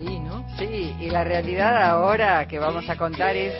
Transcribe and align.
Sí, 0.00 0.18
¿no? 0.18 0.44
Sí, 0.58 0.96
y 0.98 1.08
la 1.08 1.22
realidad 1.22 1.80
ahora 1.80 2.48
que 2.48 2.58
vamos 2.58 2.90
a 2.90 2.96
contar 2.96 3.36
es 3.36 3.54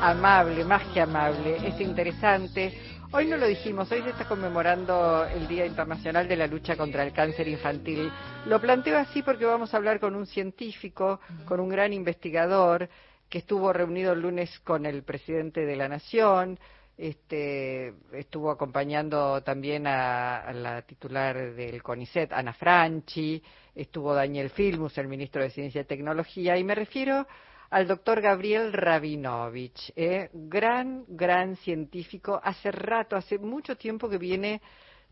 amable, 0.00 0.64
más 0.64 0.82
que 0.92 1.00
amable, 1.00 1.64
es 1.64 1.80
interesante. 1.80 2.76
Hoy 3.12 3.26
no 3.26 3.36
lo 3.36 3.46
dijimos, 3.46 3.92
hoy 3.92 4.02
se 4.02 4.10
está 4.10 4.26
conmemorando 4.26 5.24
el 5.26 5.46
Día 5.46 5.64
Internacional 5.64 6.26
de 6.26 6.34
la 6.34 6.48
Lucha 6.48 6.76
contra 6.76 7.04
el 7.04 7.12
Cáncer 7.12 7.46
Infantil. 7.46 8.10
Lo 8.46 8.60
planteo 8.60 8.98
así 8.98 9.22
porque 9.22 9.44
vamos 9.44 9.72
a 9.72 9.76
hablar 9.76 10.00
con 10.00 10.16
un 10.16 10.26
científico, 10.26 11.20
con 11.44 11.60
un 11.60 11.68
gran 11.68 11.92
investigador 11.92 12.88
que 13.28 13.38
estuvo 13.38 13.72
reunido 13.72 14.12
el 14.12 14.22
lunes 14.22 14.58
con 14.64 14.86
el 14.86 15.04
presidente 15.04 15.64
de 15.66 15.76
la 15.76 15.88
Nación, 15.88 16.58
este, 16.96 17.94
estuvo 18.12 18.50
acompañando 18.50 19.42
también 19.42 19.86
a, 19.86 20.50
la 20.52 20.82
titular 20.82 21.54
del 21.54 21.82
CONICET, 21.82 22.32
Ana 22.32 22.52
Franchi, 22.54 23.42
estuvo 23.74 24.14
Daniel 24.14 24.50
Filmus, 24.50 24.96
el 24.98 25.08
ministro 25.08 25.42
de 25.42 25.50
Ciencia 25.50 25.82
y 25.82 25.84
Tecnología, 25.84 26.56
y 26.56 26.64
me 26.64 26.74
refiero 26.74 27.26
al 27.68 27.86
doctor 27.86 28.20
Gabriel 28.20 28.72
Rabinovich, 28.72 29.92
eh, 29.96 30.30
gran, 30.32 31.04
gran 31.08 31.56
científico, 31.56 32.40
hace 32.42 32.70
rato, 32.70 33.16
hace 33.16 33.38
mucho 33.38 33.76
tiempo 33.76 34.08
que 34.08 34.18
viene 34.18 34.62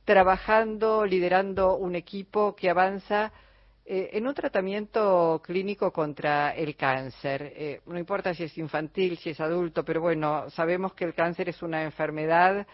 trabajando, 0.04 1.04
liderando 1.04 1.76
un 1.76 1.96
equipo 1.96 2.54
que 2.54 2.70
avanza 2.70 3.32
eh, 3.86 4.10
en 4.14 4.26
un 4.26 4.32
tratamiento 4.32 5.42
clínico 5.44 5.92
contra 5.92 6.52
el 6.52 6.74
cáncer, 6.74 7.52
eh, 7.54 7.80
no 7.84 7.98
importa 7.98 8.32
si 8.32 8.44
es 8.44 8.56
infantil, 8.56 9.18
si 9.18 9.30
es 9.30 9.40
adulto, 9.40 9.84
pero 9.84 10.00
bueno, 10.00 10.48
sabemos 10.48 10.94
que 10.94 11.04
el 11.04 11.12
cáncer 11.12 11.50
es 11.50 11.60
una 11.60 11.84
enfermedad 11.84 12.66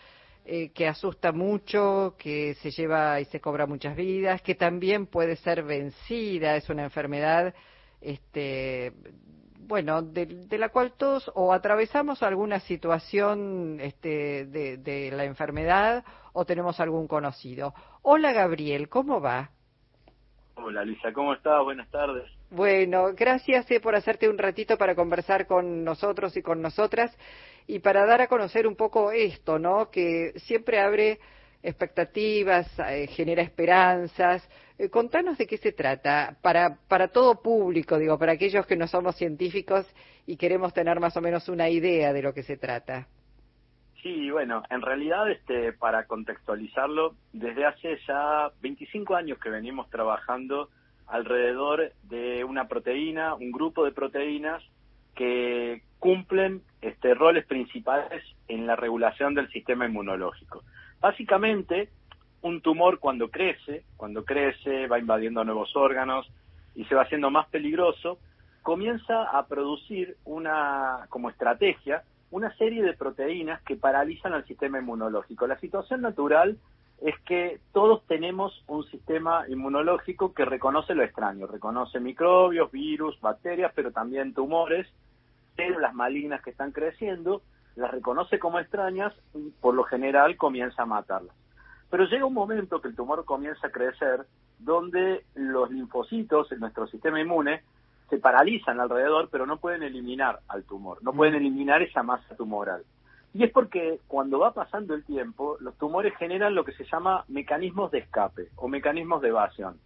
eh, 0.45 0.70
que 0.70 0.87
asusta 0.87 1.32
mucho, 1.32 2.15
que 2.16 2.54
se 2.54 2.70
lleva 2.70 3.20
y 3.20 3.24
se 3.24 3.41
cobra 3.41 3.66
muchas 3.66 3.96
vidas, 3.96 4.41
que 4.42 4.54
también 4.54 5.06
puede 5.06 5.34
ser 5.34 5.65
vencida, 5.65 6.54
es 6.54 6.70
una 6.70 6.84
enfermedad, 6.84 7.54
este, 8.01 8.92
bueno, 9.59 10.02
de, 10.02 10.59
la 10.59 10.68
cual 10.68 10.92
todos 10.96 11.29
o 11.34 11.52
atravesamos 11.52 12.23
alguna 12.23 12.60
situación 12.60 13.79
este, 13.80 14.46
de, 14.46 14.77
de 14.77 15.10
la 15.10 15.24
enfermedad 15.24 16.04
o 16.32 16.45
tenemos 16.45 16.79
algún 16.79 17.09
conocido. 17.09 17.74
Hola 18.02 18.32
Gabriel, 18.32 18.88
¿cómo 18.88 19.21
va? 19.21 19.51
Hola 20.54 20.84
Luisa, 20.84 21.12
¿cómo 21.12 21.34
estás? 21.34 21.62
Buenas 21.65 21.90
tardes. 21.90 22.30
Bueno, 22.51 23.12
gracias 23.15 23.70
eh, 23.70 23.80
por 23.80 23.95
hacerte 23.95 24.29
un 24.29 24.38
ratito 24.38 24.76
para 24.76 24.95
conversar 24.95 25.46
con 25.46 25.84
nosotros 25.84 26.37
y 26.37 26.43
con 26.43 26.60
nosotras 26.60 27.16
y 27.66 27.79
para 27.79 28.04
dar 28.04 28.20
a 28.20 28.26
conocer 28.26 28.66
un 28.66 28.76
poco 28.76 29.12
esto, 29.12 29.59
¿no? 29.59 29.90
Que 29.90 30.32
siempre 30.37 30.80
abre 30.80 31.21
expectativas, 31.62 32.66
eh, 32.88 33.06
genera 33.09 33.43
esperanzas. 33.43 34.48
Eh, 34.78 34.88
contanos 34.88 35.38
de 35.38 35.46
qué 35.46 35.59
se 35.59 35.73
trata, 35.73 36.37
para, 36.43 36.78
para 36.88 37.09
todo 37.09 37.40
público, 37.40 37.98
digo, 37.98 38.18
para 38.18 38.32
aquellos 38.32 38.66
que 38.66 38.76
no 38.76 38.87
somos 38.87 39.16
científicos 39.16 39.87
y 40.26 40.37
queremos 40.37 40.73
tener 40.73 40.98
más 41.01 41.16
o 41.16 41.21
menos 41.21 41.48
una 41.48 41.68
idea 41.68 42.12
de 42.12 42.23
lo 42.23 42.32
que 42.32 42.43
se 42.43 42.56
trata. 42.56 43.06
Sí, 44.02 44.30
bueno, 44.30 44.62
en 44.70 44.80
realidad, 44.80 45.30
este, 45.30 45.73
para 45.74 46.06
contextualizarlo, 46.06 47.15
desde 47.32 47.66
hace 47.66 47.98
ya 48.06 48.51
25 48.62 49.15
años 49.15 49.38
que 49.38 49.51
venimos 49.51 49.90
trabajando 49.90 50.70
alrededor 51.06 51.93
de 52.04 52.45
una 52.45 52.66
proteína, 52.66 53.34
un 53.34 53.52
grupo 53.52 53.84
de 53.84 53.93
proteínas 53.93 54.62
que 55.15 55.82
cumplen 55.98 56.62
este, 56.80 57.15
roles 57.15 57.45
principales 57.45 58.24
en 58.48 58.66
la 58.66 58.74
regulación 58.74 59.34
del 59.34 59.51
sistema 59.51 59.84
inmunológico. 59.84 60.62
Básicamente, 61.01 61.90
un 62.40 62.62
tumor 62.62 63.01
cuando 63.01 63.28
crece, 63.28 63.84
cuando 63.98 64.25
crece, 64.25 64.87
va 64.87 64.98
invadiendo 64.98 65.44
nuevos 65.44 65.76
órganos 65.76 66.31
y 66.75 66.84
se 66.87 66.94
va 66.94 67.03
haciendo 67.03 67.31
más 67.31 67.48
peligroso, 67.48 68.19
comienza 68.62 69.25
a 69.25 69.47
producir 69.47 70.16
una, 70.25 71.06
como 71.10 71.28
estrategia, 71.28 72.03
una 72.31 72.54
serie 72.56 72.82
de 72.82 72.94
proteínas 72.94 73.60
que 73.62 73.76
paralizan 73.76 74.32
al 74.32 74.47
sistema 74.47 74.78
inmunológico. 74.78 75.47
La 75.47 75.59
situación 75.59 76.00
natural 76.03 76.59
es 77.00 77.19
que 77.21 77.60
todos 77.72 78.06
tenemos 78.06 78.62
un 78.66 78.84
sistema 78.84 79.44
inmunológico 79.49 80.34
que 80.34 80.44
reconoce 80.44 80.94
lo 80.94 81.03
extraño, 81.03 81.47
reconoce 81.47 81.99
microbios, 81.99 82.71
virus, 82.71 83.19
bacterias, 83.21 83.72
pero 83.75 83.91
también 83.91 84.34
tumores, 84.34 84.87
células 85.56 85.94
malignas 85.94 86.43
que 86.43 86.50
están 86.50 86.72
creciendo, 86.72 87.43
las 87.75 87.91
reconoce 87.91 88.38
como 88.38 88.60
extrañas 88.60 89.15
y 89.34 89.50
por 89.60 89.75
lo 89.75 89.84
general 89.84 90.37
comienza 90.37 90.82
a 90.82 90.87
matarlas. 90.87 91.34
Pero 91.88 92.05
llega 92.05 92.26
un 92.26 92.34
momento 92.34 92.81
que 92.81 92.88
el 92.88 92.94
tumor 92.97 93.25
comienza 93.25 93.69
a 93.69 93.72
crecer 93.72 94.26
donde 94.59 95.25
los 95.34 95.71
linfocitos 95.71 96.53
en 96.53 96.60
nuestro 96.60 96.87
sistema 96.87 97.21
inmune 97.21 97.62
se 98.10 98.19
paralizan 98.19 98.81
alrededor, 98.81 99.28
pero 99.31 99.47
no 99.47 99.59
pueden 99.59 99.82
eliminar 99.82 100.41
al 100.48 100.65
tumor, 100.65 101.03
no 101.03 101.12
pueden 101.12 101.34
mm. 101.34 101.38
eliminar 101.38 101.82
esa 101.82 102.03
masa 102.03 102.37
tumoral. 102.37 102.82
Y 103.32 103.44
es 103.44 103.53
porque 103.53 104.00
cuando 104.09 104.41
va 104.41 104.53
pasando 104.53 104.93
el 104.94 105.04
tiempo, 105.04 105.56
los 105.60 105.78
tumores 105.78 106.12
generan 106.16 106.54
lo 106.54 106.65
que 106.65 106.72
se 106.72 106.84
llama 106.84 107.25
mecanismos 107.28 107.93
de 107.93 108.00
escape 108.00 108.49
o 108.56 108.66
mecanismos 108.66 109.22
de 109.22 109.28
evasión. 109.28 109.78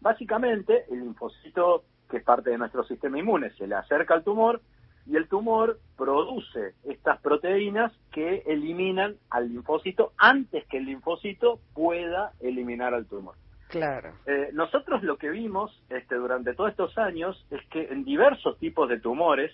Básicamente, 0.00 0.84
el 0.90 1.00
linfocito, 1.00 1.84
que 2.08 2.18
es 2.18 2.24
parte 2.24 2.50
de 2.50 2.58
nuestro 2.58 2.84
sistema 2.84 3.18
inmune, 3.18 3.50
se 3.50 3.66
le 3.66 3.74
acerca 3.74 4.14
al 4.14 4.24
tumor 4.24 4.62
y 5.06 5.16
el 5.16 5.28
tumor 5.28 5.78
produce 5.96 6.74
estas 6.84 7.20
proteínas 7.20 7.92
que 8.12 8.42
eliminan 8.46 9.16
al 9.30 9.48
linfocito 9.48 10.12
antes 10.16 10.66
que 10.66 10.78
el 10.78 10.86
linfocito 10.86 11.60
pueda 11.74 12.32
eliminar 12.40 12.94
al 12.94 13.06
tumor. 13.06 13.34
Claro. 13.68 14.14
Eh, 14.26 14.50
nosotros 14.52 15.02
lo 15.02 15.16
que 15.16 15.28
vimos 15.30 15.82
este, 15.88 16.14
durante 16.14 16.54
todos 16.54 16.70
estos 16.70 16.96
años 16.98 17.44
es 17.50 17.60
que 17.68 17.84
en 17.84 18.04
diversos 18.04 18.58
tipos 18.58 18.88
de 18.88 19.00
tumores 19.00 19.52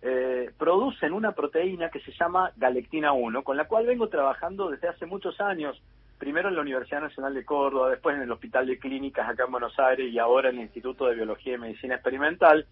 eh, 0.00 0.50
producen 0.58 1.12
una 1.12 1.32
proteína 1.32 1.90
que 1.90 2.00
se 2.00 2.12
llama 2.12 2.50
galectina 2.56 3.12
1, 3.12 3.44
con 3.44 3.56
la 3.56 3.68
cual 3.68 3.86
vengo 3.86 4.08
trabajando 4.08 4.70
desde 4.70 4.88
hace 4.88 5.06
muchos 5.06 5.40
años, 5.40 5.80
primero 6.18 6.48
en 6.48 6.56
la 6.56 6.62
Universidad 6.62 7.02
Nacional 7.02 7.34
de 7.34 7.44
Córdoba, 7.44 7.90
después 7.90 8.16
en 8.16 8.22
el 8.22 8.32
Hospital 8.32 8.66
de 8.66 8.78
Clínicas 8.78 9.28
acá 9.28 9.44
en 9.44 9.52
Buenos 9.52 9.78
Aires 9.78 10.12
y 10.12 10.18
ahora 10.18 10.50
en 10.50 10.56
el 10.56 10.62
Instituto 10.62 11.06
de 11.06 11.14
Biología 11.14 11.54
y 11.54 11.58
Medicina 11.58 11.94
Experimental. 11.94 12.66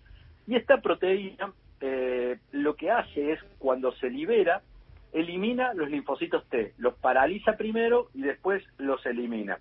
Y 0.47 0.57
esta 0.57 0.81
proteína 0.81 1.53
eh, 1.81 2.39
lo 2.53 2.75
que 2.75 2.91
hace 2.91 3.33
es, 3.33 3.41
cuando 3.59 3.93
se 3.93 4.11
libera, 4.11 4.63
elimina 5.13 5.73
los 5.75 5.91
linfocitos 5.91 6.49
T, 6.49 6.75
los 6.79 6.95
paraliza 6.95 7.57
primero 7.57 8.09
y 8.15 8.23
después 8.23 8.63
los 8.79 9.05
elimina. 9.07 9.59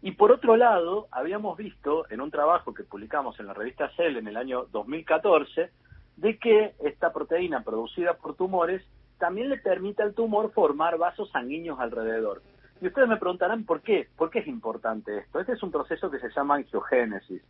Y 0.00 0.12
por 0.12 0.30
otro 0.30 0.56
lado, 0.56 1.08
habíamos 1.10 1.56
visto 1.56 2.08
en 2.10 2.20
un 2.20 2.30
trabajo 2.30 2.72
que 2.72 2.84
publicamos 2.84 3.38
en 3.40 3.46
la 3.46 3.54
revista 3.54 3.90
Cell 3.96 4.16
en 4.16 4.28
el 4.28 4.36
año 4.36 4.66
2014, 4.70 5.70
de 6.16 6.38
que 6.38 6.74
esta 6.80 7.12
proteína 7.12 7.62
producida 7.62 8.14
por 8.14 8.36
tumores 8.36 8.82
también 9.18 9.48
le 9.48 9.58
permite 9.58 10.02
al 10.02 10.14
tumor 10.14 10.52
formar 10.52 10.98
vasos 10.98 11.30
sanguíneos 11.30 11.80
alrededor. 11.80 12.42
Y 12.80 12.86
ustedes 12.86 13.08
me 13.08 13.16
preguntarán 13.16 13.64
por 13.64 13.82
qué, 13.82 14.08
por 14.16 14.30
qué 14.30 14.40
es 14.40 14.46
importante 14.46 15.18
esto. 15.18 15.40
Este 15.40 15.52
es 15.52 15.62
un 15.62 15.72
proceso 15.72 16.10
que 16.10 16.20
se 16.20 16.30
llama 16.30 16.56
angiogénesis. 16.56 17.42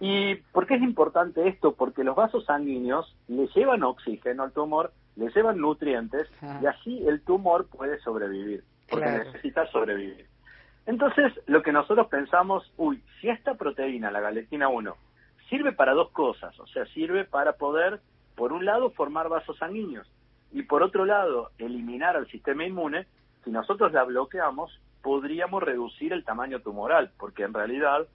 ¿Y 0.00 0.36
por 0.52 0.66
qué 0.66 0.76
es 0.76 0.82
importante 0.82 1.48
esto? 1.48 1.74
Porque 1.74 2.04
los 2.04 2.16
vasos 2.16 2.44
sanguíneos 2.46 3.14
le 3.26 3.46
llevan 3.48 3.82
oxígeno 3.82 4.44
al 4.44 4.52
tumor, 4.52 4.92
le 5.16 5.28
llevan 5.30 5.58
nutrientes 5.58 6.28
y 6.62 6.66
así 6.66 7.06
el 7.06 7.20
tumor 7.22 7.66
puede 7.66 7.98
sobrevivir, 8.00 8.64
porque 8.88 9.10
necesita 9.10 9.66
sobrevivir. 9.66 10.27
Entonces, 10.88 11.34
lo 11.44 11.62
que 11.62 11.70
nosotros 11.70 12.06
pensamos, 12.06 12.72
uy, 12.78 13.02
si 13.20 13.28
esta 13.28 13.56
proteína, 13.56 14.10
la 14.10 14.20
galetina 14.20 14.68
1, 14.68 14.96
sirve 15.50 15.72
para 15.72 15.92
dos 15.92 16.10
cosas, 16.12 16.58
o 16.58 16.66
sea, 16.66 16.86
sirve 16.86 17.26
para 17.26 17.52
poder, 17.52 18.00
por 18.34 18.54
un 18.54 18.64
lado, 18.64 18.88
formar 18.92 19.28
vasos 19.28 19.58
sanguíneos 19.58 20.10
y 20.50 20.62
por 20.62 20.82
otro 20.82 21.04
lado, 21.04 21.50
eliminar 21.58 22.16
al 22.16 22.26
sistema 22.28 22.64
inmune, 22.64 23.06
si 23.44 23.50
nosotros 23.50 23.92
la 23.92 24.04
bloqueamos, 24.04 24.80
podríamos 25.02 25.62
reducir 25.62 26.14
el 26.14 26.24
tamaño 26.24 26.60
tumoral, 26.60 27.10
porque 27.18 27.42
en 27.42 27.52
realidad 27.52 28.06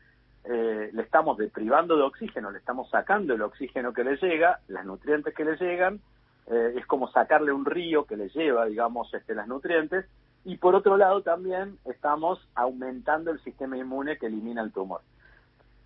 eh, 0.45 0.89
le 0.91 1.01
estamos 1.03 1.37
deprivando 1.37 1.95
de 1.95 2.01
oxígeno, 2.01 2.49
le 2.49 2.57
estamos 2.57 2.89
sacando 2.89 3.35
el 3.35 3.43
oxígeno 3.43 3.93
que 3.93 4.03
le 4.03 4.17
llega, 4.17 4.61
las 4.67 4.83
nutrientes 4.83 5.35
que 5.35 5.45
le 5.45 5.57
llegan, 5.57 5.99
eh, 6.47 6.73
es 6.75 6.87
como 6.87 7.07
sacarle 7.11 7.51
un 7.51 7.65
río 7.65 8.05
que 8.05 8.17
le 8.17 8.29
lleva, 8.29 8.65
digamos, 8.65 9.13
este, 9.13 9.35
las 9.35 9.47
nutrientes, 9.47 10.07
y 10.45 10.57
por 10.57 10.75
otro 10.75 10.97
lado 10.97 11.21
también 11.21 11.77
estamos 11.85 12.47
aumentando 12.55 13.31
el 13.31 13.39
sistema 13.41 13.77
inmune 13.77 14.17
que 14.17 14.25
elimina 14.25 14.61
el 14.61 14.71
tumor. 14.71 15.01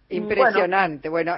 Impresionante. 0.09 1.09
Bueno, 1.09 1.37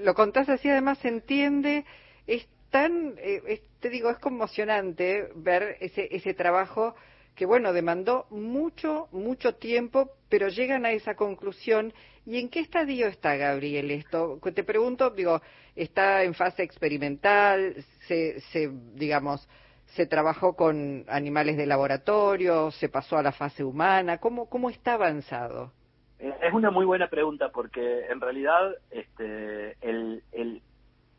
lo 0.00 0.14
contás 0.14 0.48
así, 0.48 0.68
además 0.68 0.98
se 0.98 1.08
entiende, 1.08 1.84
es 2.26 2.46
tan, 2.70 3.14
eh, 3.18 3.62
te 3.80 3.90
digo, 3.90 4.10
es 4.10 4.18
conmocionante 4.18 5.30
ver 5.34 5.76
ese, 5.80 6.08
ese 6.10 6.34
trabajo 6.34 6.94
que, 7.34 7.46
bueno, 7.46 7.72
demandó 7.72 8.26
mucho, 8.30 9.08
mucho 9.12 9.54
tiempo, 9.54 10.10
pero 10.28 10.48
llegan 10.48 10.84
a 10.84 10.92
esa 10.92 11.14
conclusión. 11.14 11.92
¿Y 12.26 12.38
en 12.38 12.48
qué 12.48 12.60
estadio 12.60 13.06
está, 13.06 13.36
Gabriel, 13.36 13.90
esto? 13.90 14.38
Te 14.54 14.64
pregunto, 14.64 15.10
digo, 15.10 15.40
¿está 15.74 16.22
en 16.22 16.34
fase 16.34 16.62
experimental? 16.62 17.82
¿Se, 18.06 18.40
se 18.52 18.70
digamos, 18.94 19.48
se 19.94 20.06
trabajó 20.06 20.56
con 20.56 21.04
animales 21.08 21.56
de 21.56 21.66
laboratorio, 21.66 22.70
se 22.70 22.88
pasó 22.88 23.18
a 23.18 23.22
la 23.22 23.32
fase 23.32 23.62
humana, 23.62 24.18
¿cómo, 24.18 24.48
cómo 24.48 24.70
está 24.70 24.94
avanzado? 24.94 25.72
Eh, 26.18 26.32
es 26.42 26.52
una 26.52 26.70
muy 26.70 26.86
buena 26.86 27.08
pregunta 27.08 27.50
porque 27.50 28.06
en 28.06 28.20
realidad 28.20 28.74
este, 28.90 29.76
el, 29.82 30.22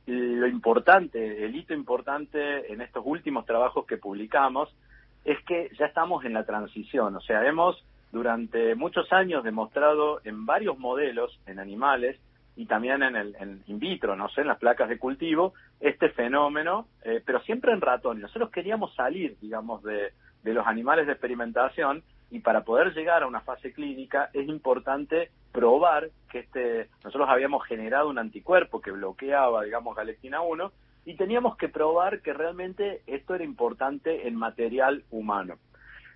lo 0.08 0.48
importante, 0.48 1.46
el 1.46 1.56
hito 1.56 1.74
importante 1.74 2.72
en 2.74 2.82
estos 2.82 3.04
últimos 3.06 3.46
trabajos 3.46 3.86
que 3.86 3.98
publicamos 3.98 4.76
es 5.24 5.38
que 5.46 5.70
ya 5.78 5.86
estamos 5.86 6.26
en 6.26 6.34
la 6.34 6.46
transición, 6.46 7.16
o 7.16 7.22
sea, 7.22 7.46
hemos 7.48 7.86
durante 8.12 8.76
muchos 8.76 9.12
años 9.14 9.44
demostrado 9.44 10.20
en 10.24 10.46
varios 10.46 10.78
modelos, 10.78 11.40
en 11.46 11.60
animales 11.60 12.20
y 12.56 12.66
también 12.66 13.02
en 13.02 13.16
el 13.16 13.62
in 13.68 13.80
vitro, 13.80 14.16
no 14.16 14.30
sé, 14.30 14.42
en 14.42 14.48
las 14.48 14.60
placas 14.60 14.90
de 14.90 15.00
cultivo, 15.00 15.54
este 15.80 16.10
fenómeno, 16.10 16.88
eh, 17.04 17.22
pero 17.26 17.42
siempre 17.42 17.72
en 17.72 17.82
ratones. 17.82 18.22
Nosotros 18.22 18.52
queríamos 18.52 18.94
salir, 18.96 19.38
digamos, 19.42 19.82
de, 19.84 20.14
de 20.44 20.54
los 20.54 20.68
animales 20.68 21.08
de 21.08 21.14
experimentación 21.14 22.04
y 22.30 22.40
para 22.40 22.64
poder 22.64 22.94
llegar 22.94 23.24
a 23.24 23.28
una 23.28 23.42
fase 23.42 23.74
clínica 23.74 24.30
es 24.34 24.48
importante 24.48 25.30
probar 25.52 26.10
que 26.32 26.40
este 26.40 26.90
nosotros 27.04 27.30
habíamos 27.30 27.64
generado 27.66 28.10
un 28.10 28.18
anticuerpo 28.18 28.82
que 28.82 28.90
bloqueaba 28.90 29.64
digamos 29.64 29.96
galectina 29.96 30.42
1 30.42 30.72
y 31.06 31.16
teníamos 31.16 31.58
que 31.58 31.70
probar 31.70 32.22
que 32.22 32.34
realmente 32.34 33.02
esto 33.06 33.36
era 33.36 33.44
importante 33.44 34.28
en 34.28 34.36
material 34.36 35.04
humano. 35.12 35.56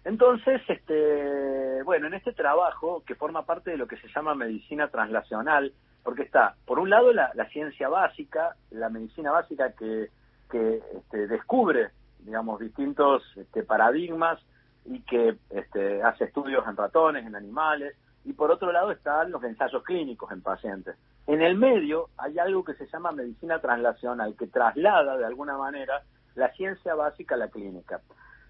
Entonces, 0.05 0.61
este, 0.69 1.83
bueno, 1.83 2.07
en 2.07 2.13
este 2.13 2.31
trabajo, 2.31 3.03
que 3.05 3.15
forma 3.15 3.45
parte 3.45 3.71
de 3.71 3.77
lo 3.77 3.87
que 3.87 3.97
se 3.97 4.07
llama 4.07 4.35
medicina 4.35 4.87
translacional, 4.87 5.73
porque 6.07 6.23
está, 6.23 6.55
por 6.65 6.79
un 6.79 6.89
lado, 6.89 7.11
la, 7.11 7.49
ciencia 7.51 7.89
básica, 7.89 8.55
la 8.71 8.87
medicina 8.87 9.29
básica 9.29 9.73
que, 9.73 10.09
este, 10.49 11.27
descubre, 11.27 11.89
digamos, 12.19 12.61
distintos 12.61 13.23
este, 13.35 13.63
paradigmas 13.63 14.39
y 14.85 15.01
que 15.01 15.35
este, 15.49 16.01
hace 16.01 16.23
estudios 16.23 16.65
en 16.65 16.77
ratones, 16.77 17.25
en 17.25 17.35
animales, 17.35 17.93
y 18.23 18.31
por 18.31 18.51
otro 18.51 18.71
lado 18.71 18.91
están 18.91 19.31
los 19.31 19.43
ensayos 19.43 19.83
clínicos 19.83 20.31
en 20.31 20.41
pacientes. 20.41 20.95
En 21.27 21.41
el 21.41 21.57
medio 21.57 22.07
hay 22.17 22.39
algo 22.39 22.63
que 22.63 22.75
se 22.75 22.87
llama 22.87 23.11
medicina 23.11 23.59
translacional, 23.59 24.33
que 24.37 24.47
traslada 24.47 25.17
de 25.17 25.25
alguna 25.25 25.57
manera 25.57 26.03
la 26.35 26.53
ciencia 26.53 26.95
básica 26.95 27.35
a 27.35 27.37
la 27.37 27.49
clínica. 27.49 27.99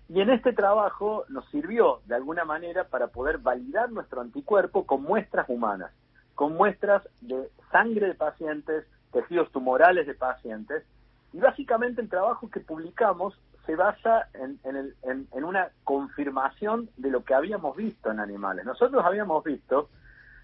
Y 0.09 0.21
en 0.21 0.29
este 0.29 0.53
trabajo 0.53 1.25
nos 1.29 1.49
sirvió 1.49 2.01
de 2.05 2.13
alguna 2.13 2.45
manera 2.45 2.83
para 2.83 3.07
poder 3.07 3.39
validar 3.39 3.91
nuestro 3.91 4.21
anticuerpo 4.21 4.85
con 4.85 5.01
muestras 5.01 5.49
humanas, 5.49 5.91
con 6.37 6.53
muestras 6.53 7.01
de 7.21 7.49
sangre 7.71 8.09
de 8.09 8.13
pacientes, 8.13 8.85
tejidos 9.11 9.51
tumorales 9.51 10.05
de 10.05 10.13
pacientes, 10.13 10.83
y 11.33 11.39
básicamente 11.39 11.99
el 11.99 12.09
trabajo 12.09 12.47
que 12.51 12.59
publicamos 12.59 13.33
se 13.65 13.75
basa 13.75 14.29
en, 14.35 15.27
una 15.43 15.69
confirmación 15.83 16.89
de 16.95 17.09
lo 17.09 17.23
que 17.23 17.33
habíamos 17.33 17.75
visto 17.75 18.11
en 18.11 18.19
animales. 18.19 18.65
Nosotros 18.65 19.03
habíamos 19.03 19.43
visto, 19.43 19.89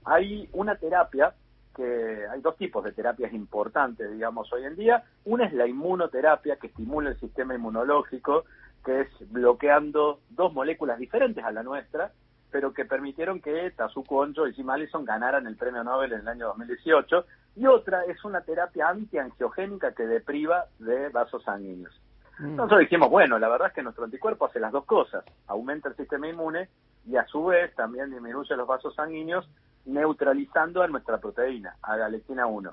hay 0.03 0.49
una 0.53 0.75
terapia 0.77 1.35
que 1.75 2.25
hay 2.27 2.41
dos 2.41 2.57
tipos 2.57 2.83
de 2.83 2.91
terapias 2.91 3.31
importantes, 3.31 4.11
digamos, 4.11 4.51
hoy 4.51 4.65
en 4.65 4.75
día. 4.75 5.03
Una 5.25 5.45
es 5.45 5.53
la 5.53 5.67
inmunoterapia, 5.67 6.55
que 6.55 6.67
estimula 6.67 7.11
el 7.11 7.19
sistema 7.19 7.53
inmunológico, 7.53 8.45
que 8.83 9.01
es 9.01 9.31
bloqueando 9.31 10.21
dos 10.31 10.53
moléculas 10.53 10.97
diferentes 10.97 11.45
a 11.45 11.51
la 11.51 11.61
nuestra, 11.61 12.11
pero 12.53 12.71
que 12.71 12.85
permitieron 12.85 13.41
que 13.41 13.71
Tazuko 13.71 14.17
Onjo 14.17 14.47
y 14.47 14.53
Jim 14.53 14.69
Allison 14.69 15.03
ganaran 15.03 15.47
el 15.47 15.57
premio 15.57 15.83
Nobel 15.83 16.13
en 16.13 16.19
el 16.19 16.27
año 16.27 16.47
2018. 16.49 17.25
Y 17.55 17.65
otra 17.65 18.05
es 18.05 18.23
una 18.23 18.41
terapia 18.41 18.89
antiangiogénica 18.89 19.93
que 19.93 20.05
depriva 20.05 20.65
de 20.77 21.09
vasos 21.09 21.43
sanguíneos. 21.43 21.99
Mm. 22.37 22.55
Nosotros 22.55 22.81
dijimos, 22.81 23.09
bueno, 23.09 23.39
la 23.39 23.49
verdad 23.49 23.69
es 23.69 23.73
que 23.73 23.81
nuestro 23.81 24.03
anticuerpo 24.03 24.45
hace 24.45 24.59
las 24.59 24.71
dos 24.71 24.85
cosas, 24.85 25.25
aumenta 25.47 25.89
el 25.89 25.95
sistema 25.95 26.27
inmune 26.27 26.69
y 27.07 27.15
a 27.15 27.25
su 27.25 27.43
vez 27.45 27.73
también 27.73 28.11
disminuye 28.11 28.55
los 28.55 28.67
vasos 28.67 28.93
sanguíneos 28.93 29.49
neutralizando 29.85 30.83
a 30.83 30.87
nuestra 30.87 31.17
proteína, 31.17 31.77
a 31.81 31.97
la 31.97 32.07
lectina 32.07 32.45
1. 32.45 32.71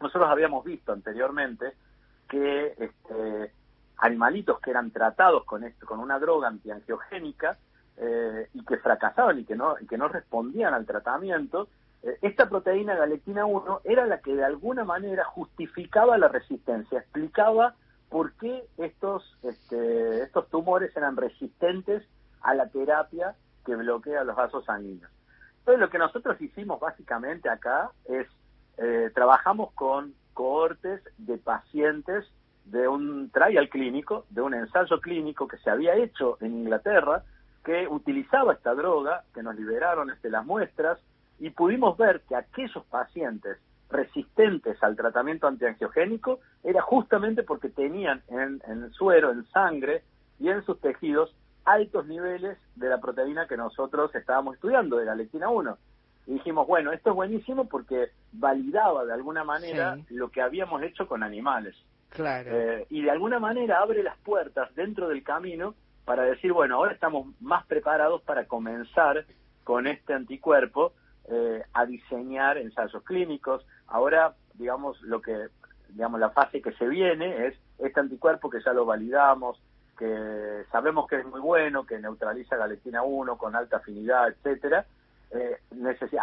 Nosotros 0.00 0.30
habíamos 0.30 0.64
visto 0.64 0.92
anteriormente 0.92 1.72
que 2.28 2.74
este, 2.78 3.52
animalitos 3.96 4.60
que 4.60 4.70
eran 4.70 4.92
tratados 4.92 5.44
con 5.44 5.64
esto, 5.64 5.84
con 5.84 5.98
una 5.98 6.20
droga 6.20 6.46
antiangiogénica 6.46 7.58
eh, 8.02 8.48
y 8.54 8.64
que 8.64 8.78
fracasaban 8.78 9.38
y 9.38 9.44
que 9.44 9.54
no, 9.54 9.76
y 9.78 9.86
que 9.86 9.98
no 9.98 10.08
respondían 10.08 10.72
al 10.72 10.86
tratamiento, 10.86 11.68
eh, 12.02 12.16
esta 12.22 12.48
proteína 12.48 12.94
galectina 12.94 13.44
1 13.44 13.82
era 13.84 14.06
la 14.06 14.20
que 14.20 14.34
de 14.34 14.42
alguna 14.44 14.84
manera 14.84 15.24
justificaba 15.24 16.16
la 16.16 16.28
resistencia, 16.28 17.00
explicaba 17.00 17.74
por 18.08 18.32
qué 18.34 18.64
estos, 18.78 19.36
este, 19.42 20.22
estos 20.22 20.48
tumores 20.48 20.96
eran 20.96 21.16
resistentes 21.16 22.02
a 22.40 22.54
la 22.54 22.68
terapia 22.70 23.36
que 23.66 23.76
bloquea 23.76 24.24
los 24.24 24.34
vasos 24.34 24.64
sanguíneos. 24.64 25.10
Entonces 25.58 25.80
lo 25.80 25.90
que 25.90 25.98
nosotros 25.98 26.40
hicimos 26.40 26.80
básicamente 26.80 27.50
acá 27.50 27.90
es, 28.06 28.26
eh, 28.78 29.10
trabajamos 29.14 29.72
con 29.74 30.14
cohortes 30.32 31.02
de 31.18 31.36
pacientes 31.36 32.24
de 32.64 32.88
un 32.88 33.30
trial 33.30 33.68
clínico, 33.68 34.24
de 34.30 34.40
un 34.40 34.54
ensayo 34.54 35.00
clínico 35.00 35.46
que 35.46 35.58
se 35.58 35.68
había 35.68 35.96
hecho 35.96 36.38
en 36.40 36.60
Inglaterra, 36.62 37.24
que 37.64 37.86
utilizaba 37.88 38.54
esta 38.54 38.74
droga, 38.74 39.24
que 39.34 39.42
nos 39.42 39.54
liberaron 39.54 40.10
este, 40.10 40.30
las 40.30 40.44
muestras, 40.44 40.98
y 41.38 41.50
pudimos 41.50 41.96
ver 41.96 42.22
que 42.28 42.36
aquellos 42.36 42.84
pacientes 42.86 43.58
resistentes 43.90 44.80
al 44.82 44.96
tratamiento 44.96 45.46
antiangiogénico 45.46 46.40
era 46.62 46.80
justamente 46.82 47.42
porque 47.42 47.68
tenían 47.68 48.22
en, 48.28 48.62
en 48.66 48.90
suero, 48.92 49.32
en 49.32 49.44
sangre 49.46 50.02
y 50.38 50.48
en 50.48 50.64
sus 50.64 50.80
tejidos 50.80 51.34
altos 51.64 52.06
niveles 52.06 52.58
de 52.76 52.88
la 52.88 52.98
proteína 52.98 53.46
que 53.46 53.56
nosotros 53.56 54.14
estábamos 54.14 54.54
estudiando, 54.54 54.96
de 54.96 55.04
la 55.04 55.14
lectina 55.14 55.50
1. 55.50 55.76
Y 56.26 56.34
dijimos, 56.34 56.66
bueno, 56.66 56.92
esto 56.92 57.10
es 57.10 57.16
buenísimo 57.16 57.68
porque 57.68 58.10
validaba 58.32 59.04
de 59.04 59.12
alguna 59.12 59.44
manera 59.44 59.98
lo 60.10 60.30
que 60.30 60.40
habíamos 60.40 60.82
hecho 60.82 61.06
con 61.06 61.22
animales. 61.22 61.74
Claro. 62.10 62.50
Eh, 62.52 62.86
y 62.90 63.02
de 63.02 63.10
alguna 63.10 63.38
manera 63.38 63.80
abre 63.80 64.02
las 64.02 64.16
puertas 64.18 64.74
dentro 64.74 65.08
del 65.08 65.22
camino 65.22 65.74
para 66.04 66.24
decir, 66.24 66.52
bueno, 66.52 66.76
ahora 66.76 66.92
estamos 66.92 67.26
más 67.40 67.66
preparados 67.66 68.22
para 68.22 68.46
comenzar 68.46 69.24
con 69.64 69.86
este 69.86 70.14
anticuerpo 70.14 70.92
eh, 71.28 71.62
a 71.72 71.86
diseñar 71.86 72.58
ensayos 72.58 73.02
clínicos. 73.04 73.64
Ahora, 73.86 74.34
digamos, 74.54 75.00
lo 75.02 75.20
que, 75.20 75.48
digamos, 75.90 76.18
la 76.18 76.30
fase 76.30 76.60
que 76.60 76.72
se 76.72 76.88
viene 76.88 77.46
es 77.46 77.54
este 77.78 78.00
anticuerpo 78.00 78.50
que 78.50 78.60
ya 78.60 78.72
lo 78.72 78.84
validamos, 78.84 79.60
que 79.98 80.64
sabemos 80.72 81.06
que 81.06 81.20
es 81.20 81.26
muy 81.26 81.40
bueno, 81.40 81.84
que 81.84 81.98
neutraliza 81.98 82.56
la 82.56 82.66
lectina 82.66 83.02
1 83.02 83.36
con 83.36 83.54
alta 83.54 83.76
afinidad, 83.76 84.28
etcétera. 84.28 84.86
Eh, 85.32 85.58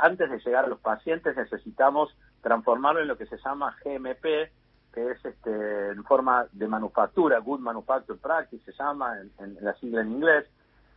antes 0.01 0.30
de 0.30 0.39
llegar 0.39 0.65
a 0.65 0.68
los 0.68 0.80
pacientes 0.80 1.38
necesitamos 1.38 2.13
transformarlo 2.41 3.01
en 3.01 3.07
lo 3.07 3.18
que 3.18 3.25
se 3.25 3.38
llama 3.38 3.77
GMP, 3.83 4.51
que 4.97 5.11
es 5.11 5.23
este, 5.23 5.91
en 5.91 6.03
forma 6.05 6.47
de 6.54 6.68
manufactura, 6.68 7.37
Good 7.37 7.59
Manufacture 7.59 8.18
Practice 8.18 8.63
se 8.66 8.75
llama 8.75 9.19
en 9.37 9.56
la 9.61 9.75
sigla 9.75 10.01
en 10.01 10.11
inglés, 10.11 10.45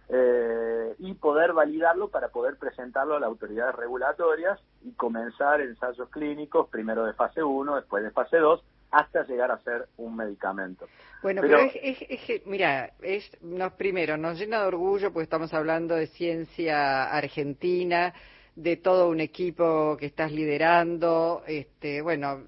eh, 0.08 0.94
y 1.00 1.12
poder 1.14 1.52
validarlo 1.52 2.08
para 2.08 2.28
poder 2.28 2.56
presentarlo 2.56 3.16
a 3.16 3.20
las 3.20 3.28
autoridades 3.28 3.74
regulatorias 3.74 4.58
y 4.82 4.92
comenzar 4.92 5.60
ensayos 5.60 6.08
clínicos, 6.08 6.68
primero 6.70 7.04
de 7.04 7.12
fase 7.12 7.42
1, 7.42 7.76
después 7.76 8.02
de 8.02 8.10
fase 8.10 8.38
2, 8.38 8.64
hasta 8.90 9.22
llegar 9.24 9.50
a 9.50 9.58
ser 9.58 9.86
un 9.98 10.16
medicamento. 10.16 10.88
Bueno, 11.22 11.42
pero, 11.42 11.58
es, 11.58 11.98
es, 12.08 12.46
mira, 12.46 12.90
es, 13.02 13.30
nos, 13.42 13.74
primero, 13.74 14.16
nos 14.16 14.38
llena 14.38 14.62
de 14.62 14.66
orgullo 14.68 15.12
porque 15.12 15.24
estamos 15.24 15.52
hablando 15.52 15.94
de 15.94 16.06
ciencia 16.06 17.04
argentina, 17.04 18.14
de 18.56 18.76
todo 18.76 19.08
un 19.08 19.20
equipo 19.20 19.96
que 19.96 20.06
estás 20.06 20.32
liderando. 20.32 21.42
Este, 21.46 22.02
bueno, 22.02 22.44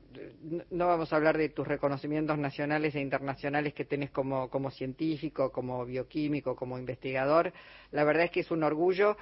no 0.71 0.87
vamos 0.87 1.13
a 1.13 1.17
hablar 1.17 1.39
de 1.39 1.49
tus 1.49 1.67
reconocimientos 1.67 2.39
nacionales 2.39 2.95
e 2.95 3.01
internacionales 3.01 3.75
que 3.75 3.85
tenés 3.85 4.11
como, 4.11 4.51
como 4.51 4.71
científico, 4.71 5.53
como 5.53 5.85
bioquímico, 5.85 6.57
como 6.57 6.79
investigador. 6.79 7.53
La 7.91 8.05
verdad 8.05 8.25
es 8.25 8.31
que 8.31 8.41
es 8.41 8.51
un 8.51 8.63
orgullo 8.63 9.17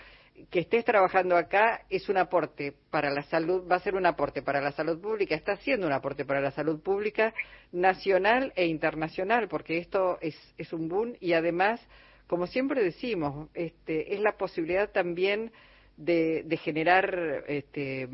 que 0.49 0.60
estés 0.60 0.84
trabajando 0.84 1.37
acá 1.37 1.82
es 1.90 2.08
un 2.08 2.16
aporte 2.16 2.75
para 2.90 3.10
la 3.10 3.22
salud, 3.25 3.68
va 3.70 3.76
a 3.76 3.80
ser 3.80 3.94
un 3.94 4.06
aporte 4.06 4.42
para 4.42 4.60
la 4.60 4.72
salud 4.72 5.00
pública, 5.00 5.34
está 5.34 5.56
siendo 5.56 5.87
un 5.87 5.92
aporte 5.92 6.25
para 6.25 6.40
la 6.40 6.50
salud 6.50 6.80
pública 6.80 7.34
nacional 7.72 8.52
e 8.56 8.66
internacional, 8.66 9.49
porque 9.49 9.78
esto 9.78 10.18
es, 10.20 10.37
es 10.56 10.72
un 10.72 10.88
boom 10.88 11.14
y 11.20 11.34
además, 11.34 11.80
como 12.26 12.46
siempre 12.46 12.82
decimos, 12.82 13.49
este, 13.54 14.14
es 14.14 14.20
la 14.20 14.37
posibilidad 14.37 14.90
también 14.90 15.52
de, 16.00 16.59
generar 16.62 17.45
este, 17.47 18.09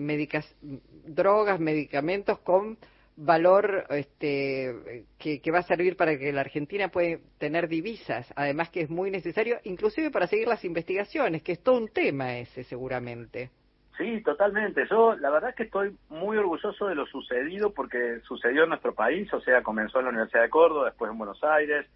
drogas, 1.06 1.60
medicamentos 1.60 2.38
con 2.40 2.76
valor 3.16 3.86
este, 3.90 5.04
que, 5.18 5.50
va 5.50 5.60
a 5.60 5.62
servir 5.62 5.96
para 5.96 6.18
que 6.18 6.32
la 6.32 6.42
Argentina 6.42 6.88
pueda 6.88 7.18
tener 7.38 7.68
divisas, 7.68 8.30
además 8.36 8.68
que 8.70 8.82
es 8.82 8.90
muy 8.90 9.10
necesario, 9.10 9.58
inclusive 9.64 10.10
para 10.10 10.26
seguir 10.26 10.48
las 10.48 10.64
investigaciones, 10.64 11.42
que 11.42 11.52
es 11.52 11.62
todo 11.62 11.78
un 11.78 11.88
tema 11.88 12.36
ese 12.38 12.64
seguramente. 12.64 13.50
Sí, 13.96 14.20
totalmente. 14.22 14.86
Yo 14.90 15.16
la 15.16 15.30
verdad 15.30 15.50
es 15.50 15.56
que 15.56 15.62
estoy 15.62 15.96
muy 16.10 16.36
orgulloso 16.36 16.86
de 16.86 16.94
lo 16.94 17.06
sucedido 17.06 17.72
porque 17.72 18.20
sucedió 18.28 18.64
en 18.64 18.68
nuestro 18.68 18.94
país, 18.94 19.32
o 19.32 19.40
sea, 19.40 19.62
comenzó 19.62 20.00
en 20.00 20.04
la 20.04 20.10
Universidad 20.10 20.42
de 20.42 20.50
Córdoba, 20.50 20.86
después 20.86 21.10
en 21.10 21.16
Buenos 21.16 21.42
Aires, 21.42 21.86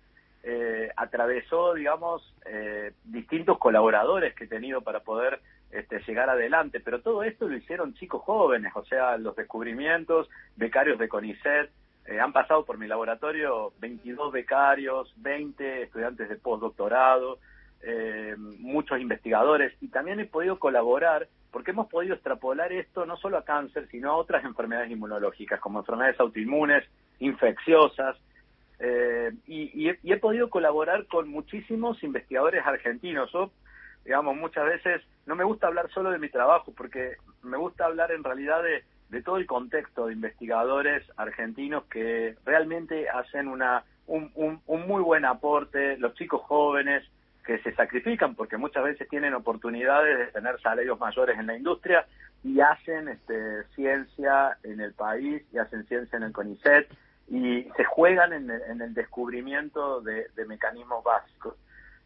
eh, 0.43 0.89
atravesó, 0.97 1.75
digamos, 1.75 2.35
eh, 2.47 2.93
distintos 3.05 3.59
colaboradores 3.59 4.35
que 4.35 4.45
he 4.45 4.49
tenido 4.49 4.81
para 4.81 5.01
poder 5.01 5.41
este, 5.71 6.00
llegar 6.00 6.29
adelante, 6.31 6.81
pero 6.81 7.00
todo 7.00 7.23
esto 7.23 7.49
lo 7.49 7.57
hicieron 7.57 7.95
chicos 7.95 8.23
jóvenes, 8.23 8.73
o 8.75 8.85
sea, 8.85 9.17
los 9.17 9.37
descubrimientos, 9.37 10.29
becarios 10.57 10.99
de 10.99 11.09
CONICET, 11.09 11.71
eh, 12.07 12.19
han 12.19 12.33
pasado 12.33 12.65
por 12.65 12.79
mi 12.79 12.87
laboratorio 12.87 13.73
22 13.79 14.33
becarios, 14.33 15.12
20 15.17 15.83
estudiantes 15.83 16.29
de 16.29 16.37
postdoctorado, 16.37 17.39
eh, 17.83 18.35
muchos 18.37 19.00
investigadores. 19.00 19.73
Y 19.81 19.89
también 19.89 20.19
he 20.21 20.27
podido 20.27 20.59
colaborar 20.59 21.29
porque 21.50 21.71
hemos 21.73 21.89
podido 21.89 22.15
extrapolar 22.15 22.73
esto 22.73 23.07
no 23.07 23.17
solo 23.17 23.39
a 23.39 23.45
cáncer, 23.45 23.89
sino 23.91 24.11
a 24.11 24.17
otras 24.17 24.45
enfermedades 24.45 24.91
inmunológicas 24.91 25.61
como 25.61 25.81
enfermedades 25.81 26.19
autoinmunes, 26.21 26.85
infecciosas, 27.19 28.17
eh, 28.81 29.33
y, 29.47 29.89
he, 29.89 30.17
podido 30.17 30.49
colaborar 30.49 31.07
con 31.07 31.29
muchísimos 31.29 32.03
investigadores 32.03 32.65
argentinos. 32.67 33.31
Yo, 33.33 33.50
digamos, 34.04 34.37
muchas 34.37 34.64
veces 34.64 35.02
no 35.26 35.37
me 35.37 35.45
gusta 35.45 35.66
hablar 35.66 35.90
solo 35.90 36.11
de 36.11 36.19
mi 36.19 36.28
trabajo 36.28 36.73
porque 36.76 37.16
me 37.42 37.57
gusta 37.57 37.87
hablar 37.87 38.12
en 38.12 38.25
realidad 38.25 38.62
de, 38.62 38.85
todo 39.23 39.38
el 39.38 39.47
contexto 39.47 40.07
de 40.07 40.12
investigadores 40.12 41.04
argentinos 41.16 41.85
que 41.85 42.37
realmente 42.45 43.09
hacen 43.09 43.49
una, 43.49 43.85
un, 44.07 44.30
un, 44.35 44.87
muy 44.87 45.02
buen 45.02 45.25
aporte, 45.25 45.97
los 45.99 46.14
chicos 46.14 46.42
jóvenes 46.42 47.02
que 47.45 47.59
se 47.59 47.75
sacrifican 47.75 48.37
porque 48.37 48.57
muchas 48.57 48.85
veces 48.85 49.09
tienen 49.09 49.35
oportunidades 49.35 50.16
de 50.19 50.26
tener 50.26 50.61
salarios 50.61 50.99
mayores 51.00 51.38
en 51.38 51.49
la 51.49 51.57
industria 51.57 52.07
y 52.45 52.61
hacen 52.61 53.09
este, 53.09 53.64
ciencia 53.75 54.57
en 54.62 54.80
el 54.80 54.95
país 54.95 55.42
y 55.52 55.59
hacen 55.59 55.85
ciencia 55.87 56.16
en 56.16 56.23
el 56.23 56.33
CONICET 56.33 56.88
y 57.28 57.62
se 57.76 57.85
juegan 57.85 58.33
en 58.33 58.50
el, 58.80 58.92
descubrimiento 58.92 60.00
de, 60.00 60.26
mecanismos 60.49 61.04
básicos. 61.04 61.54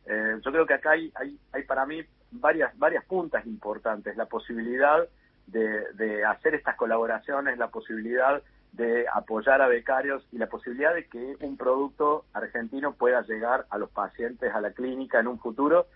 Eh, 0.06 0.38
yo 0.44 0.52
creo 0.52 0.66
que 0.66 0.74
acá 0.74 0.90
hay, 0.92 1.10
hay, 1.14 1.38
hay 1.52 1.62
para 1.62 1.86
mí 1.86 2.02
varias, 2.30 2.76
varias 2.78 3.04
puntas 3.04 3.46
importantes. 3.46 4.16
La 4.16 4.26
posibilidad 4.26 5.06
de, 5.46 6.24
hacer 6.24 6.54
estas 6.54 6.76
colaboraciones, 6.76 7.58
la 7.58 7.68
posibilidad 7.68 8.42
de 8.72 9.06
apoyar 9.12 9.62
a 9.62 9.68
becarios 9.68 10.26
y 10.32 10.38
la 10.38 10.48
posibilidad 10.48 10.94
de 10.94 11.06
que 11.06 11.36
un 11.40 11.56
producto 11.56 12.24
argentino 12.32 12.94
pueda 12.94 13.22
llegar 13.22 13.66
a 13.70 13.78
los 13.78 13.90
pacientes, 13.90 14.52
a 14.52 14.60
la 14.60 14.72
clínica 14.72 15.20
en 15.20 15.28
un 15.28 15.38
futuro. 15.38 15.86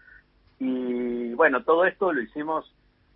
Y 0.60 1.34
bueno, 1.34 1.64
todo 1.64 1.84
esto 1.86 2.12
lo 2.12 2.20
hicimos 2.20 2.72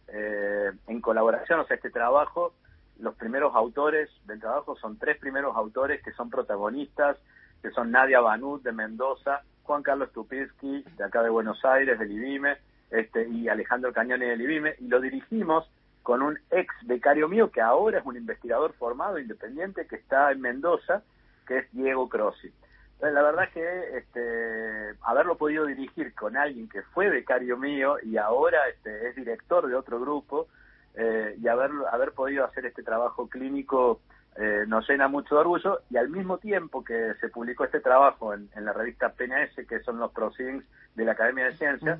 eh, 0.08 0.72
en 0.88 1.00
colaboración, 1.00 1.60
o 1.60 1.64
sea, 1.64 1.76
este 1.76 1.90
trabajo, 1.90 2.54
los 2.98 3.14
primeros 3.14 3.54
autores 3.54 4.10
del 4.26 4.40
trabajo 4.40 4.76
son 4.76 4.98
tres 4.98 5.18
primeros 5.18 5.56
autores 5.56 6.02
que 6.02 6.12
son 6.12 6.28
protagonistas, 6.28 7.16
que 7.62 7.70
son 7.70 7.90
Nadia 7.90 8.20
Banut 8.20 8.62
de 8.62 8.72
Mendoza, 8.72 9.42
Juan 9.64 9.82
Carlos 9.82 10.12
Tupinski 10.12 10.84
de 10.96 11.04
acá 11.04 11.22
de 11.22 11.30
Buenos 11.30 11.64
Aires, 11.64 11.98
del 11.98 12.12
IBIME, 12.12 12.56
este, 12.90 13.28
y 13.28 13.48
Alejandro 13.48 13.92
Cañoni 13.92 14.26
del 14.26 14.40
IBIME, 14.40 14.74
y 14.80 14.88
lo 14.88 15.00
dirigimos 15.00 15.70
con 16.02 16.22
un 16.22 16.38
ex 16.50 16.74
becario 16.84 17.28
mío 17.28 17.50
que 17.50 17.60
ahora 17.60 17.98
es 17.98 18.06
un 18.06 18.16
investigador 18.16 18.72
formado 18.74 19.18
independiente 19.18 19.86
que 19.86 19.96
está 19.96 20.32
en 20.32 20.40
Mendoza, 20.40 21.02
que 21.46 21.58
es 21.58 21.72
Diego 21.72 22.08
Crossi. 22.08 22.52
Entonces, 22.94 23.14
la 23.14 23.22
verdad 23.22 23.48
que 23.52 23.96
este, 23.98 24.98
haberlo 25.02 25.36
podido 25.36 25.66
dirigir 25.66 26.14
con 26.14 26.36
alguien 26.36 26.68
que 26.68 26.82
fue 26.82 27.08
becario 27.08 27.56
mío 27.56 27.96
y 28.02 28.16
ahora 28.16 28.58
este, 28.68 29.08
es 29.08 29.16
director 29.16 29.66
de 29.66 29.74
otro 29.74 29.98
grupo 30.00 30.46
eh, 30.94 31.36
y 31.40 31.48
haber, 31.48 31.70
haber 31.90 32.12
podido 32.12 32.44
hacer 32.44 32.66
este 32.66 32.82
trabajo 32.82 33.28
clínico 33.28 34.00
eh, 34.36 34.64
nos 34.66 34.88
llena 34.88 35.08
mucho 35.08 35.34
de 35.34 35.40
orgullo 35.42 35.80
y 35.90 35.98
al 35.98 36.08
mismo 36.08 36.38
tiempo 36.38 36.82
que 36.82 37.12
se 37.20 37.28
publicó 37.28 37.64
este 37.64 37.80
trabajo 37.80 38.32
en, 38.32 38.48
la 38.54 38.72
revista 38.72 39.10
PNS, 39.10 39.66
que 39.68 39.80
son 39.80 39.98
los 39.98 40.10
proceedings 40.12 40.64
de 40.94 41.04
la 41.04 41.12
Academia 41.12 41.46
de 41.46 41.56
Ciencias, 41.56 41.98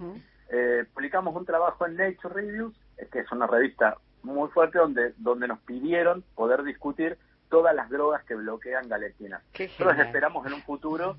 eh, 0.50 0.84
publicamos 0.94 1.36
un 1.36 1.44
trabajo 1.44 1.86
en 1.86 1.96
Nature 1.96 2.34
Reviews, 2.34 2.74
eh, 2.96 3.06
que 3.10 3.20
es 3.20 3.32
una 3.32 3.46
revista 3.46 3.96
muy 4.22 4.48
fuerte 4.50 4.78
donde, 4.78 5.12
donde 5.18 5.46
nos 5.46 5.58
pidieron 5.60 6.24
poder 6.34 6.62
discutir 6.62 7.18
todas 7.50 7.74
las 7.74 7.90
drogas 7.90 8.24
que 8.24 8.34
bloquean 8.34 8.88
galectina. 8.88 9.42
Nosotros 9.58 9.98
esperamos 9.98 10.46
en 10.46 10.54
un 10.54 10.62
futuro 10.62 11.16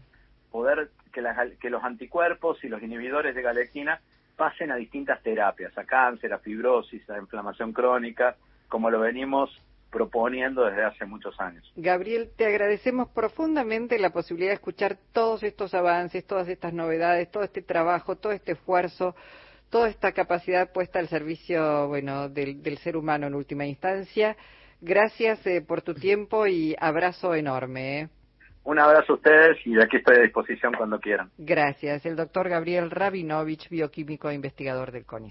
poder 0.52 0.90
que, 1.12 1.24
que 1.60 1.70
los 1.70 1.84
anticuerpos 1.84 2.64
y 2.64 2.70
los 2.70 2.82
inhibidores 2.82 3.36
de 3.36 3.42
galectina 3.44 4.02
pasen 4.36 4.72
a 4.72 4.76
distintas 4.76 5.22
terapias, 5.22 5.78
a 5.78 5.84
cáncer, 5.84 6.34
a 6.34 6.40
fibrosis, 6.40 7.08
a 7.10 7.20
inflamación 7.20 7.72
crónica, 7.72 8.36
como 8.68 8.90
lo 8.90 9.00
venimos 9.00 9.62
proponiendo 9.94 10.66
desde 10.66 10.84
hace 10.84 11.06
muchos 11.06 11.40
años. 11.40 11.72
Gabriel, 11.76 12.32
te 12.36 12.48
agradecemos 12.48 13.08
profundamente 13.10 14.00
la 14.00 14.10
posibilidad 14.10 14.50
de 14.50 14.56
escuchar 14.56 14.98
todos 15.14 15.44
estos 15.44 15.74
avances, 15.76 16.26
todas 16.26 16.50
estas 16.50 16.74
novedades, 16.74 17.30
todo 17.30 17.44
este 17.44 17.62
trabajo, 17.62 18.16
todo 18.18 18.34
este 18.34 18.54
esfuerzo, 18.54 19.16
toda 19.70 19.88
esta 19.88 20.12
capacidad 20.12 20.72
puesta 20.74 21.00
al 21.00 21.08
servicio, 21.08 21.88
bueno, 21.88 22.28
del, 22.28 22.78
ser 22.80 22.98
humano 22.98 23.28
en 23.28 23.36
última 23.36 23.66
instancia. 23.66 24.36
Gracias 24.82 25.46
eh, 25.48 25.62
por 25.62 25.82
tu 25.82 25.94
tiempo 25.94 26.48
y 26.48 26.76
abrazo 26.80 27.36
enorme. 27.36 28.02
Eh. 28.02 28.10
Un 28.66 28.80
abrazo 28.80 29.14
a 29.14 29.16
ustedes 29.18 29.58
y 29.66 29.80
aquí 29.82 29.98
estoy 29.98 30.18
a 30.18 30.22
disposición 30.22 30.74
cuando 30.74 31.00
quieran. 31.00 31.30
Gracias. 31.38 32.06
El 32.06 32.16
doctor 32.16 32.50
Gabriel 32.50 32.92
Rabinovich, 32.92 33.70
bioquímico 33.70 34.30
e 34.30 34.36
investigador 34.36 34.92
del 34.92 35.06
CONICET. 35.06 35.22